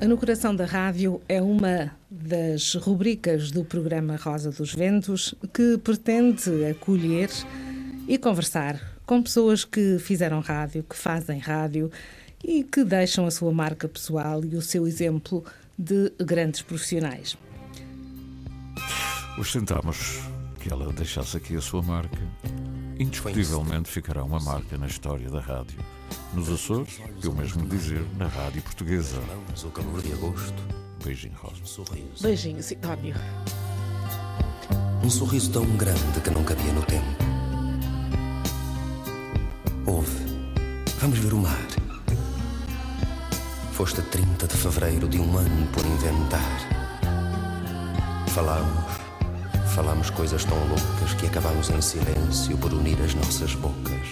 A 0.00 0.06
No 0.06 0.16
Coração 0.16 0.56
da 0.56 0.64
Rádio 0.64 1.20
é 1.28 1.42
uma 1.42 1.90
das 2.10 2.74
rubricas 2.74 3.50
do 3.50 3.62
programa 3.62 4.16
Rosa 4.16 4.50
dos 4.50 4.72
Ventos 4.72 5.34
que 5.52 5.76
pretende 5.76 6.64
acolher 6.64 7.28
e 8.08 8.16
conversar 8.16 8.80
com 9.04 9.22
pessoas 9.22 9.62
que 9.62 9.98
fizeram 9.98 10.40
rádio, 10.40 10.82
que 10.84 10.96
fazem 10.96 11.38
rádio 11.38 11.90
e 12.42 12.64
que 12.64 12.82
deixam 12.82 13.26
a 13.26 13.30
sua 13.30 13.52
marca 13.52 13.86
pessoal 13.86 14.42
e 14.42 14.56
o 14.56 14.62
seu 14.62 14.86
exemplo 14.86 15.44
de 15.78 16.10
grandes 16.18 16.62
profissionais. 16.62 17.36
Hoje 19.38 19.52
tentámos 19.52 20.18
que 20.60 20.72
ela 20.72 20.90
deixasse 20.94 21.36
aqui 21.36 21.56
a 21.56 21.60
sua 21.60 21.82
marca. 21.82 22.18
Indiscutivelmente 23.00 23.88
ficará 23.88 24.22
uma 24.22 24.38
marca 24.38 24.76
na 24.76 24.86
história 24.86 25.30
da 25.30 25.40
rádio. 25.40 25.78
Nos 26.34 26.50
Açores, 26.50 27.00
eu 27.24 27.32
mesmo 27.32 27.66
dizer, 27.66 28.04
na 28.18 28.26
rádio 28.26 28.60
portuguesa. 28.60 29.18
O 29.64 29.70
calor 29.70 30.02
de 30.02 30.12
agosto. 30.12 30.62
Beijinho, 31.02 31.34
Rosa. 31.34 31.62
Um 31.62 31.66
sorriso. 31.66 32.22
Beijinho, 32.22 32.62
Sidónio. 32.62 33.14
Um 35.02 35.08
sorriso 35.08 35.50
tão 35.50 35.64
grande 35.78 36.20
que 36.22 36.28
não 36.28 36.44
cabia 36.44 36.72
no 36.74 36.82
tempo. 36.82 37.06
Ouve, 39.86 40.18
vamos 40.98 41.18
ver 41.20 41.32
o 41.32 41.38
mar. 41.38 41.66
Foste 43.72 44.00
a 44.00 44.04
30 44.04 44.46
de 44.46 44.56
fevereiro 44.58 45.08
de 45.08 45.18
um 45.18 45.38
ano 45.38 45.66
por 45.68 45.86
inventar. 45.86 46.60
Falámos, 48.28 48.99
falámos 49.70 50.10
coisas 50.10 50.44
tão 50.44 50.58
loucas 50.66 51.14
que 51.14 51.26
acabámos 51.26 51.70
em 51.70 51.80
silêncio 51.80 52.56
por 52.58 52.72
unir 52.72 53.00
as 53.02 53.14
nossas 53.14 53.54
bocas. 53.54 54.08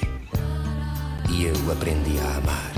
E 1.30 1.44
eu 1.44 1.72
aprendi 1.72 2.18
a 2.20 2.36
amar. 2.36 2.72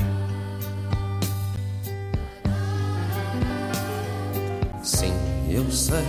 Sim, 4.82 5.12
eu 5.48 5.70
sei 5.70 6.04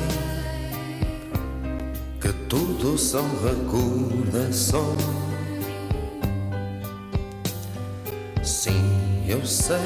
que 2.22 2.32
tudo 2.48 2.98
são 2.98 3.26
recordações. 3.44 5.02
Sim, 8.44 9.26
eu 9.28 9.46
sei. 9.46 9.78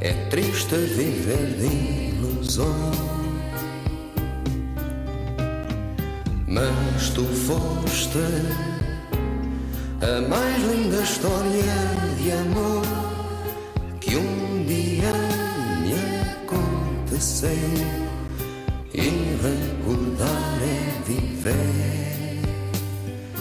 É 0.00 0.12
triste 0.28 0.76
viver 0.76 1.56
de 1.58 2.16
ilusões. 2.16 3.05
Mas 6.56 7.10
tu 7.10 7.22
foste 7.22 8.18
a 10.00 10.26
mais 10.26 10.62
linda 10.62 11.02
história 11.02 11.74
de 12.16 12.32
amor 12.32 12.82
que 14.00 14.16
um 14.16 14.64
dia 14.64 15.12
me 15.82 15.92
aconteceu. 16.32 17.50
E 18.94 19.36
recordar 19.42 20.58
é 20.62 21.02
viver. 21.04 22.40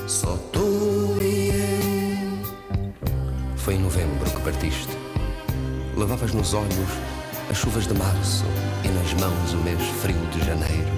Só 0.08 0.36
tu 0.52 1.18
e 1.22 1.52
eu. 1.52 2.86
Foi 3.56 3.76
em 3.76 3.80
novembro 3.80 4.30
que 4.30 4.42
partiste. 4.42 4.92
Levavas 5.96 6.34
nos 6.34 6.54
olhos 6.54 6.90
as 7.50 7.56
chuvas 7.56 7.88
de 7.88 7.94
março 7.94 8.44
e 8.84 8.90
nas 8.90 9.14
mãos 9.14 9.54
o 9.54 9.58
mês 9.60 9.82
frio 10.02 10.20
de 10.34 10.46
janeiro. 10.46 10.92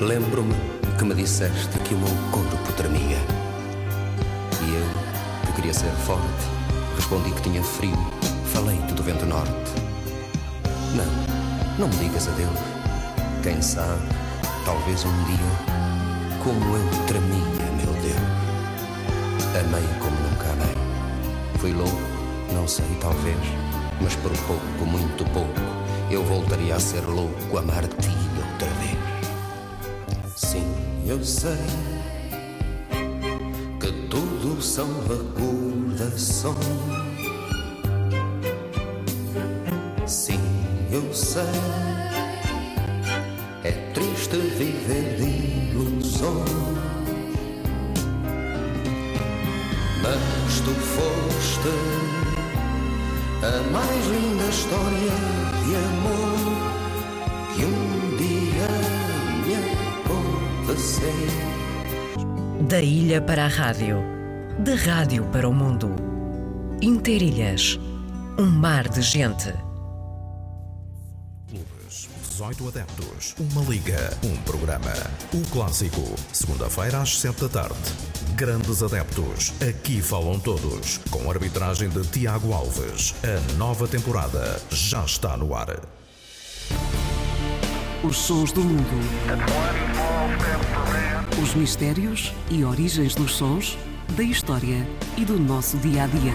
Lembro-me 0.00 0.69
que 0.98 1.04
me 1.04 1.14
disseste 1.14 1.78
que 1.80 1.94
o 1.94 1.98
meu 1.98 2.08
corpo 2.30 2.72
tremia. 2.72 3.18
E 4.62 4.74
eu, 4.74 5.46
que 5.46 5.52
queria 5.52 5.72
ser 5.74 5.90
forte, 6.06 6.44
respondi 6.96 7.30
que 7.32 7.42
tinha 7.42 7.62
frio. 7.62 7.96
Falei-te 8.52 8.94
do 8.94 9.02
vento 9.02 9.26
norte. 9.26 9.50
Não, 10.94 11.78
não 11.78 11.88
me 11.88 11.96
digas 11.96 12.28
adeus. 12.28 12.50
Quem 13.42 13.60
sabe, 13.62 14.02
talvez 14.64 15.04
um 15.04 15.24
dia 15.24 15.80
como 16.42 16.76
eu 16.76 17.06
tremia, 17.06 17.70
meu 17.76 17.92
Deus. 18.00 18.40
Amei 19.58 19.86
como 19.98 20.16
nunca 20.28 20.50
amei. 20.52 20.74
Fui 21.58 21.72
louco, 21.72 22.00
não 22.54 22.66
sei, 22.66 22.86
talvez, 23.00 23.36
mas 24.00 24.14
por 24.16 24.32
pouco, 24.46 24.86
muito 24.86 25.24
pouco, 25.32 25.60
eu 26.10 26.24
voltaria 26.24 26.74
a 26.74 26.80
ser 26.80 27.02
louco, 27.02 27.58
amar-te 27.58 28.08
outra 28.38 28.68
vez. 28.80 29.19
Sim, 30.50 30.66
eu 31.06 31.22
sei 31.22 31.64
que 33.78 33.92
tudo 34.08 34.60
são 34.60 34.88
recordações. 35.02 36.56
Sim, 40.08 40.40
eu 40.90 41.14
sei. 41.14 41.44
É 43.62 43.70
triste 43.94 44.38
viver 44.58 45.18
de 45.18 45.70
ilusões. 45.70 46.50
Mas 50.02 50.60
tu 50.64 50.74
foste 50.74 51.70
a 53.44 53.70
mais 53.70 54.06
linda 54.08 54.46
história 54.46 55.14
de 55.64 55.76
amor 55.76 56.49
Da 62.70 62.80
ilha 62.80 63.20
para 63.20 63.46
a 63.46 63.48
rádio, 63.48 63.96
da 64.60 64.76
rádio 64.76 65.24
para 65.32 65.48
o 65.48 65.52
mundo. 65.52 65.96
Interilhas, 66.80 67.80
um 68.38 68.46
mar 68.46 68.88
de 68.88 69.02
gente. 69.02 69.52
Clubes, 71.48 72.08
18 72.28 72.68
adeptos, 72.68 73.34
uma 73.40 73.62
liga, 73.68 74.16
um 74.22 74.36
programa. 74.42 74.92
O 75.34 75.42
clássico, 75.50 76.14
segunda-feira 76.32 77.02
às 77.02 77.18
7 77.18 77.40
da 77.40 77.48
tarde. 77.48 77.92
Grandes 78.36 78.84
adeptos, 78.84 79.52
aqui 79.68 80.00
falam 80.00 80.38
todos, 80.38 80.98
com 81.10 81.28
arbitragem 81.28 81.88
de 81.88 82.06
Tiago 82.06 82.52
Alves. 82.52 83.16
A 83.24 83.56
nova 83.56 83.88
temporada 83.88 84.62
já 84.70 85.04
está 85.04 85.36
no 85.36 85.56
ar. 85.56 85.80
Os 88.04 88.16
sons 88.16 88.52
do 88.52 88.60
mundo. 88.60 89.00
Os 91.42 91.54
mistérios 91.54 92.34
e 92.50 92.64
origens 92.64 93.14
dos 93.14 93.34
sons, 93.34 93.78
da 94.14 94.22
história 94.22 94.86
e 95.16 95.24
do 95.24 95.38
nosso 95.38 95.78
dia 95.78 96.04
a 96.04 96.06
dia. 96.06 96.34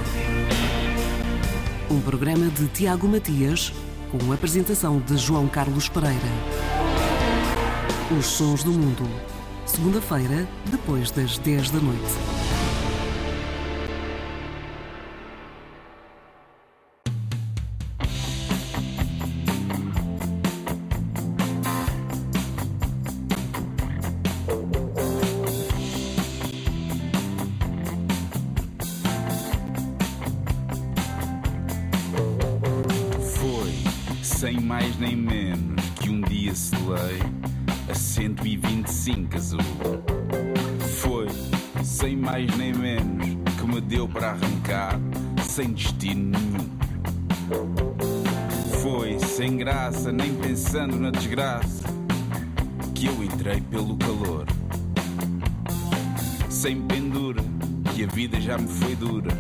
Um 1.92 2.02
programa 2.02 2.48
de 2.48 2.68
Tiago 2.70 3.08
Matias, 3.08 3.72
com 4.12 4.32
a 4.32 4.36
apresentação 4.36 5.00
de 5.00 5.16
João 5.16 5.48
Carlos 5.48 5.88
Pereira. 5.90 6.18
Os 8.18 8.26
sons 8.26 8.64
do 8.64 8.72
mundo. 8.72 9.08
Segunda-feira, 9.68 10.48
depois 10.72 11.12
das 11.12 11.38
10 11.38 11.70
da 11.70 11.80
noite. 11.80 12.45
Sem 34.56 34.64
mais 34.64 34.98
nem 35.00 35.16
menos, 35.18 35.84
que 36.00 36.10
um 36.10 36.22
dia 36.22 36.56
selei 36.56 37.20
a 37.90 37.94
125 37.94 39.36
azul. 39.36 39.60
Foi, 41.02 41.28
sem 41.84 42.16
mais 42.16 42.56
nem 42.56 42.74
menos, 42.74 43.38
que 43.58 43.68
me 43.68 43.82
deu 43.82 44.08
para 44.08 44.32
arrancar, 44.32 45.00
sem 45.44 45.74
destino 45.74 46.32
nenhum. 46.32 46.70
Foi, 48.82 49.20
sem 49.20 49.58
graça, 49.58 50.12
nem 50.12 50.34
pensando 50.36 50.98
na 50.98 51.12
desgraça, 51.12 51.84
que 52.94 53.08
eu 53.08 53.24
entrei 53.24 53.60
pelo 53.60 53.98
calor. 53.98 54.46
Sem 56.50 56.82
pendura, 56.84 57.44
que 57.94 58.06
a 58.06 58.08
vida 58.08 58.40
já 58.40 58.58
me 58.58 58.68
foi 58.68 58.96
dura, 58.96 59.32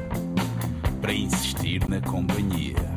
para 1.01 1.13
insistir 1.13 1.87
na 1.87 2.01
companhia. 2.01 2.94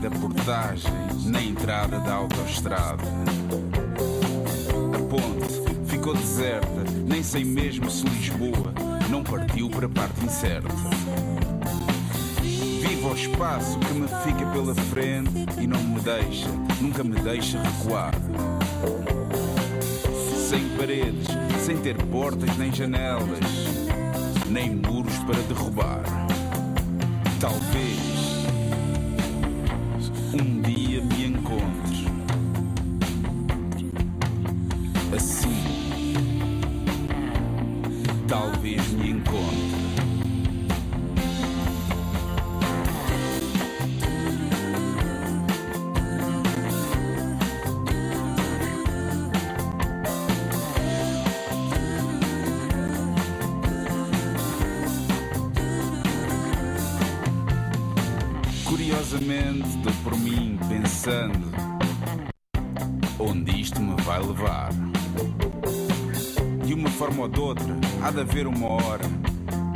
Da 0.00 0.10
portagem, 0.10 0.90
nem 1.26 1.48
a 1.48 1.50
entrada 1.50 2.00
da 2.00 2.14
autoestrada. 2.14 3.04
A 4.94 4.98
ponte 5.10 5.86
ficou 5.86 6.14
deserta, 6.14 6.84
nem 7.06 7.22
sei 7.22 7.44
mesmo 7.44 7.90
se 7.90 8.06
Lisboa 8.06 8.72
não 9.10 9.22
partiu 9.22 9.68
para 9.68 9.84
a 9.84 9.88
parte 9.90 10.24
incerta. 10.24 10.74
Vivo 12.40 13.08
ao 13.08 13.14
espaço 13.14 13.78
que 13.78 13.92
me 13.92 14.08
fica 14.08 14.50
pela 14.52 14.74
frente 14.74 15.46
e 15.60 15.66
não 15.66 15.82
me 15.82 16.00
deixa, 16.00 16.48
nunca 16.80 17.04
me 17.04 17.16
deixa 17.20 17.60
recuar. 17.60 18.14
Sem 20.48 20.66
paredes, 20.78 21.26
sem 21.62 21.76
ter 21.76 21.96
portas 22.06 22.56
nem 22.56 22.72
janelas, 22.72 23.38
nem 24.48 24.76
muros 24.76 25.18
para 25.18 25.42
derrubar. 25.42 26.02
Talvez 27.38 28.09
há 68.10 68.12
de 68.12 68.20
haver 68.20 68.46
uma 68.48 68.66
hora 68.72 69.04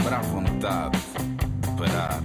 para 0.02 0.18
a 0.18 0.22
vontade 0.22 0.98
de 0.98 1.70
parar. 1.76 2.20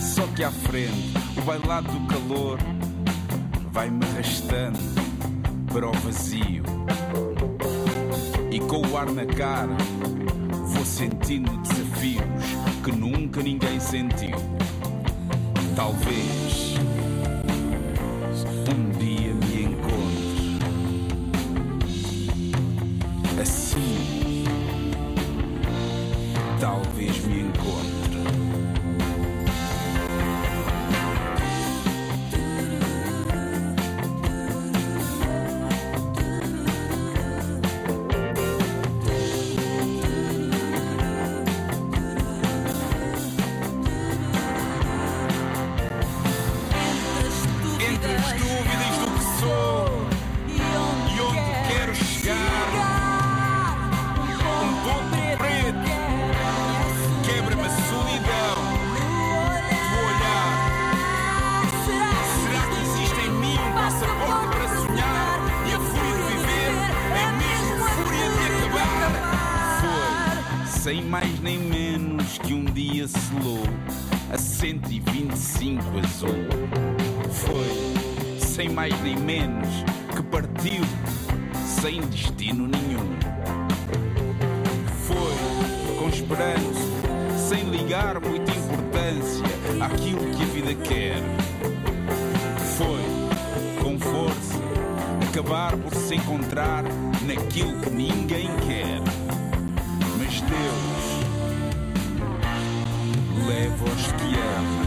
Só 0.00 0.26
que 0.28 0.42
à 0.42 0.50
frente, 0.50 1.12
o 1.36 1.42
bailado 1.42 1.88
do 1.92 2.06
calor 2.06 2.58
vai-me 3.70 4.02
arrastando 4.06 4.78
para 5.72 5.86
o 5.86 5.92
vazio. 5.92 6.64
E 8.50 8.60
com 8.60 8.86
o 8.86 8.96
ar 8.96 9.10
na 9.10 9.26
cara, 9.26 9.76
vou 10.66 10.84
sentindo 10.86 11.54
desafios 11.58 12.22
que 12.82 12.92
nunca 12.92 13.42
ninguém 13.42 13.78
sentiu. 13.78 14.36
Talvez 15.76 16.71
sem 70.82 71.00
mais 71.00 71.38
nem 71.38 71.60
menos 71.60 72.38
que 72.38 72.52
um 72.52 72.64
dia 72.64 73.06
selou 73.06 73.62
a 74.32 74.36
125 74.36 75.80
azul. 76.00 76.28
Foi, 77.30 78.40
sem 78.40 78.68
mais 78.68 78.92
nem 79.00 79.16
menos, 79.16 79.68
que 80.12 80.22
partiu 80.24 80.82
sem 81.64 82.00
destino 82.00 82.66
nenhum. 82.66 83.16
Foi, 85.06 85.94
com 86.00 86.08
esperança, 86.08 87.48
sem 87.48 87.62
ligar 87.70 88.20
muita 88.20 88.50
importância 88.50 89.44
àquilo 89.80 90.34
que 90.34 90.42
a 90.42 90.46
vida 90.46 90.74
quer. 90.82 91.22
Foi, 92.76 93.84
com 93.84 94.00
força, 94.00 94.58
acabar 95.28 95.76
por 95.76 95.94
se 95.94 96.16
encontrar 96.16 96.82
naquilo 97.24 97.80
que 97.82 97.90
ninguém 97.90 98.48
quer. 98.66 99.11
Deus 100.52 101.04
leva 103.46 103.84
os 103.84 104.04
que 104.12 104.30
ama. 104.58 104.84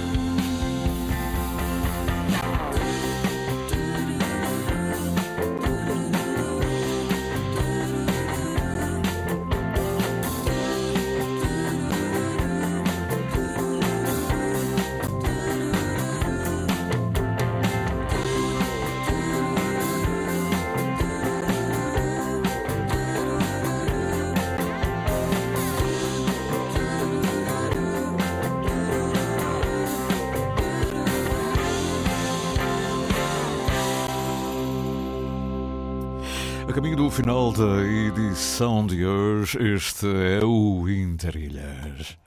Final 37.24 37.54
da 37.54 37.82
edição 37.82 38.86
de 38.86 39.06
hoje, 39.06 39.58
este 39.74 40.06
é 40.06 40.44
o 40.44 40.90
Interilhas. 40.90 42.18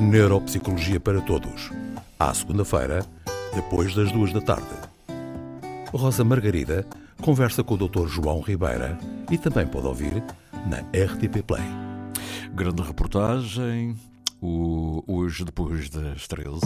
Neuropsicologia 0.00 0.98
para 0.98 1.20
Todos. 1.20 1.70
À 2.18 2.34
segunda-feira, 2.34 3.06
depois 3.54 3.94
das 3.94 4.10
duas 4.10 4.32
da 4.32 4.40
tarde. 4.40 4.66
Rosa 5.92 6.24
Margarida 6.24 6.84
conversa 7.22 7.62
com 7.62 7.74
o 7.74 7.76
Dr. 7.76 8.08
João 8.08 8.40
Ribeira 8.40 8.98
e 9.30 9.38
também 9.38 9.64
pode 9.64 9.86
ouvir 9.86 10.20
na 10.68 10.78
RTP 10.78 11.44
Play. 11.46 11.62
Grande 12.52 12.82
reportagem, 12.82 13.96
o, 14.42 15.04
hoje 15.06 15.44
depois 15.44 15.88
das 15.88 16.26
13. 16.26 16.62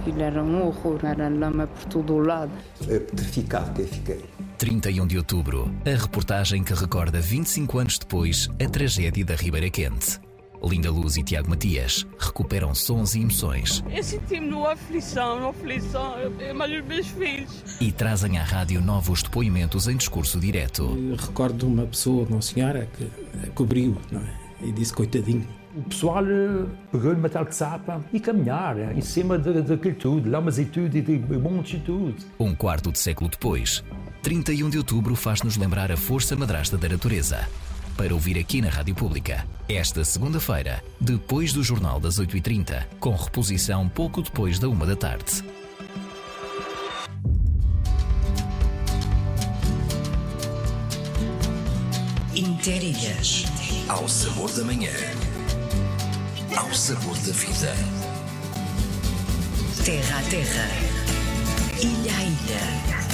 Aquilo 0.00 0.20
era 0.20 0.42
um 0.42 0.66
horror, 0.66 0.98
era 1.04 1.28
lama 1.28 1.68
por 1.68 1.84
todo 1.84 2.14
o 2.14 2.18
lado. 2.18 2.50
É 2.88 2.98
petrificado 2.98 3.72
que 3.72 3.82
eu 3.82 3.86
fiquei. 3.86 4.47
31 4.58 5.06
de 5.06 5.16
outubro, 5.16 5.72
a 5.86 5.96
reportagem 5.96 6.64
que 6.64 6.74
recorda 6.74 7.20
25 7.20 7.78
anos 7.78 7.96
depois 7.96 8.48
a 8.60 8.68
tragédia 8.68 9.24
da 9.24 9.36
Ribeira 9.36 9.70
Quente. 9.70 10.18
Linda 10.60 10.90
Luz 10.90 11.16
e 11.16 11.22
Tiago 11.22 11.48
Matias 11.48 12.04
recuperam 12.18 12.74
sons 12.74 13.14
e 13.14 13.20
emoções 13.20 13.84
Eu 13.88 14.02
senti-me 14.02 14.48
numa 14.48 14.72
aflição, 14.72 15.36
numa 15.36 15.50
aflição, 15.50 16.16
mas 16.56 16.72
os 16.72 16.84
meus 16.84 17.06
filhos. 17.06 17.62
e 17.80 17.92
trazem 17.92 18.36
à 18.36 18.42
rádio 18.42 18.80
novos 18.80 19.22
depoimentos 19.22 19.86
em 19.86 19.96
discurso 19.96 20.40
direto. 20.40 20.82
Eu 21.08 21.14
recordo 21.14 21.58
de 21.58 21.64
uma 21.64 21.86
pessoa, 21.86 22.26
uma 22.28 22.42
senhora, 22.42 22.88
que 22.98 23.50
cobriu 23.50 23.96
não 24.10 24.20
é? 24.20 24.34
e 24.60 24.72
disse 24.72 24.92
coitadinho. 24.92 25.46
O 25.76 25.82
pessoal 25.82 26.24
eh, 26.26 26.66
pegou 26.90 27.14
no 27.14 27.20
metal 27.20 27.44
de 27.44 27.54
sapa 27.54 28.04
e 28.12 28.18
caminhar 28.18 28.76
eh, 28.76 28.92
em 28.96 29.00
cima 29.00 29.38
daquilo 29.38 29.94
tudo, 29.94 30.28
lamazitude 30.28 30.98
e 30.98 31.02
de 31.02 31.38
montes 31.38 31.78
e 31.78 31.82
tudo. 31.84 32.16
Um 32.40 32.52
quarto 32.52 32.90
de 32.90 32.98
século 32.98 33.30
depois, 33.30 33.84
31 34.22 34.68
de 34.68 34.78
outubro 34.78 35.14
faz-nos 35.14 35.56
lembrar 35.56 35.92
a 35.92 35.96
força 35.96 36.36
madrasta 36.36 36.76
da 36.76 36.88
natureza. 36.88 37.48
Para 37.96 38.14
ouvir 38.14 38.38
aqui 38.38 38.60
na 38.60 38.68
Rádio 38.68 38.94
Pública, 38.94 39.46
esta 39.68 40.04
segunda-feira, 40.04 40.82
depois 41.00 41.52
do 41.52 41.62
Jornal 41.62 41.98
das 41.98 42.18
8h30, 42.18 42.84
com 43.00 43.14
reposição 43.14 43.88
pouco 43.88 44.22
depois 44.22 44.58
da 44.58 44.68
uma 44.68 44.86
da 44.86 44.94
tarde. 44.94 45.42
Interilhas. 52.34 53.46
Ao 53.88 54.06
sabor 54.08 54.52
da 54.52 54.62
manhã. 54.62 54.92
Ao 56.56 56.72
sabor 56.72 57.16
da 57.18 57.32
vida. 57.32 57.74
Terra 59.84 60.18
a 60.18 60.22
terra. 60.22 60.68
Ilha 61.80 62.16
a 62.16 62.22
ilha. 62.22 63.07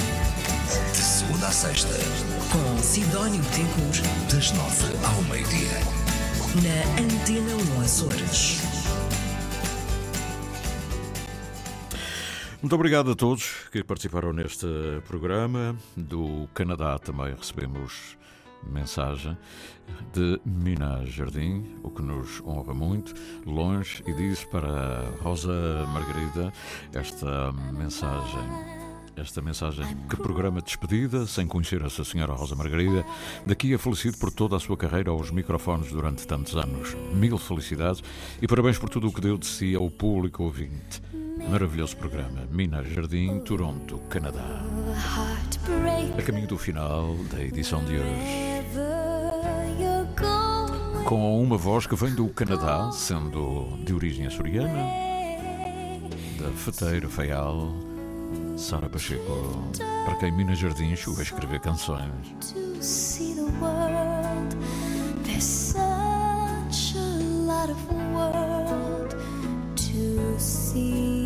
Segunda 1.15 1.47
a 1.47 1.51
sexta. 1.51 1.93
Com 2.51 2.77
Sidónio 2.83 3.41
Betancourt. 3.43 4.03
Das 4.29 4.51
nove 4.51 4.83
ao 5.07 5.21
meio-dia. 5.29 5.79
Na 6.61 7.01
Antena 7.01 7.55
1 7.77 7.81
Açores. 7.81 8.59
Muito 12.61 12.75
obrigado 12.75 13.11
a 13.11 13.15
todos 13.15 13.69
que 13.71 13.81
participaram 13.81 14.33
neste 14.33 14.67
programa. 15.07 15.77
Do 15.95 16.49
Canadá 16.53 16.99
também 16.99 17.33
recebemos 17.33 18.17
mensagem 18.61 19.37
de 20.11 20.37
Minas 20.45 21.13
Jardim, 21.13 21.77
o 21.81 21.91
que 21.91 22.01
nos 22.01 22.41
honra 22.41 22.73
muito, 22.73 23.13
longe, 23.45 24.03
e 24.05 24.11
diz 24.11 24.43
para 24.43 24.99
Rosa 25.21 25.85
Margarida 25.93 26.51
esta 26.93 27.53
mensagem. 27.71 28.84
Esta 29.17 29.41
mensagem, 29.41 29.85
que 30.09 30.17
programa 30.17 30.59
de 30.59 30.67
despedida, 30.67 31.25
sem 31.25 31.47
conhecer 31.47 31.81
essa 31.81 32.03
senhora 32.03 32.33
Rosa 32.33 32.53
Margarida, 32.53 33.05
daqui 33.45 33.73
a 33.73 33.79
falecido 33.79 34.17
por 34.17 34.29
toda 34.29 34.57
a 34.57 34.59
sua 34.59 34.75
carreira 34.75 35.09
aos 35.09 35.31
microfones 35.31 35.89
durante 35.89 36.27
tantos 36.27 36.55
anos. 36.55 36.95
Mil 37.13 37.37
felicidades 37.37 38.03
e 38.41 38.47
parabéns 38.47 38.77
por 38.77 38.89
tudo 38.89 39.07
o 39.07 39.13
que 39.13 39.21
deu 39.21 39.37
de 39.37 39.45
si 39.45 39.73
ao 39.73 39.89
público 39.89 40.43
ouvinte. 40.43 41.01
Maravilhoso 41.49 41.95
programa. 41.95 42.45
Minas 42.51 42.87
Jardim, 42.89 43.39
Toronto, 43.39 43.99
Canadá. 44.09 44.61
A 46.17 46.21
caminho 46.21 46.47
do 46.47 46.57
final 46.57 47.15
da 47.31 47.41
edição 47.41 47.83
de 47.85 47.95
hoje. 47.95 48.65
Com 51.05 51.41
uma 51.41 51.57
voz 51.57 51.87
que 51.87 51.95
vem 51.95 52.13
do 52.13 52.27
Canadá, 52.29 52.91
sendo 52.91 53.77
de 53.85 53.93
origem 53.93 54.25
açoriana, 54.25 54.83
da 56.39 56.49
Feteira 56.51 57.07
Feial, 57.07 57.73
Sara 58.57 58.89
Pacheco, 58.89 59.71
para 60.05 60.15
quem 60.15 60.31
Minas 60.31 60.59
Jardim 60.59 60.95
chegou 60.95 61.19
a 61.19 61.23
escrever 61.23 61.59
canções. 61.59 62.35
to 69.95 70.39
see 70.39 71.24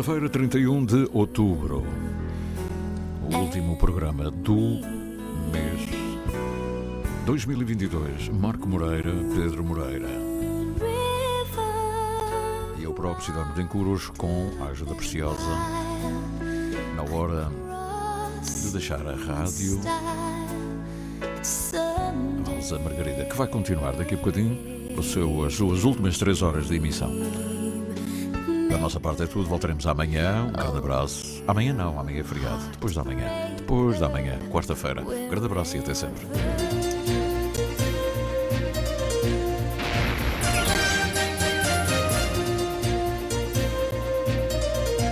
Segunda-feira, 0.00 0.30
31 0.30 0.84
de 0.86 1.10
outubro. 1.12 1.84
O 3.30 3.36
último 3.36 3.76
programa 3.76 4.30
do 4.30 4.80
mês 5.52 5.90
2022. 7.26 8.30
Marco 8.30 8.66
Moreira, 8.66 9.12
Pedro 9.34 9.62
Moreira. 9.62 10.08
E 12.78 12.82
eu 12.82 12.94
próprio, 12.94 13.26
Cidadão 13.26 13.52
de 13.52 13.60
Encuros, 13.60 14.08
com 14.16 14.50
a 14.62 14.68
ajuda 14.68 14.94
preciosa, 14.94 15.50
na 16.96 17.02
hora 17.14 17.50
de 18.42 18.70
deixar 18.72 19.06
a 19.06 19.14
rádio. 19.14 19.80
Rosa 22.46 22.78
Margarida, 22.78 23.26
que 23.26 23.36
vai 23.36 23.48
continuar 23.48 23.92
daqui 23.92 24.14
a 24.14 24.16
bocadinho 24.16 24.80
o 24.96 25.02
seu, 25.02 25.44
as 25.44 25.54
suas 25.54 25.84
últimas 25.84 26.16
três 26.16 26.40
horas 26.40 26.68
de 26.68 26.76
emissão. 26.76 27.12
Da 28.70 28.78
nossa 28.78 29.00
parte 29.00 29.24
é 29.24 29.26
tudo, 29.26 29.48
voltaremos 29.48 29.84
amanhã. 29.84 30.44
Um 30.44 30.52
grande 30.52 30.78
abraço. 30.78 31.42
Amanhã 31.48 31.72
não, 31.72 31.98
amanhã 31.98 32.20
é 32.20 32.24
feriado. 32.24 32.62
Depois 32.70 32.94
da 32.94 33.02
manhã. 33.02 33.28
depois 33.56 33.98
da 33.98 34.08
manhã, 34.08 34.38
quarta-feira. 34.48 35.02
Um 35.02 35.28
grande 35.28 35.46
abraço 35.46 35.76
e 35.76 35.80
até 35.80 35.92
sempre. 35.92 36.26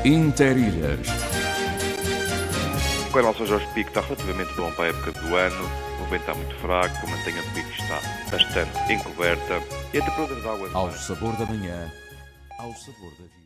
Interilhas. 0.05 1.07
O 3.09 3.13
canal 3.13 3.35
São 3.35 3.45
Jorge 3.45 3.67
Pico 3.75 3.89
está 3.89 4.01
relativamente 4.03 4.55
bom 4.55 4.71
para 4.73 4.85
a 4.85 4.89
época 4.89 5.13
do 5.13 5.35
ano. 5.35 5.65
O 6.01 6.11
vento 6.11 6.21
está 6.21 6.35
muito 6.35 6.55
fraco, 6.57 7.07
a 7.07 7.11
mantenha 7.11 7.43
do 7.43 7.51
pico 7.51 7.71
está 7.71 8.01
bastante 8.31 8.93
encoberta 8.93 9.61
e 9.93 9.99
a 9.99 10.05
temperatura 10.05 10.41
da 10.41 10.53
água... 10.53 10.71
Ao 10.73 10.93
sabor 10.93 11.37
da 11.37 11.45
manhã, 11.45 11.93
ao 12.59 12.73
sabor 12.75 13.11
da 13.11 13.25
vida. 13.25 13.39